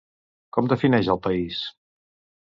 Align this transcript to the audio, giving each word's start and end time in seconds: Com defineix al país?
Com 0.55 0.69
defineix 0.71 1.09
al 1.15 1.19
país? 1.27 1.59